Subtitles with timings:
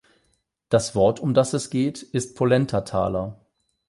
[0.69, 3.35] Das Wort, um das es geht, ist 'Polentataler'.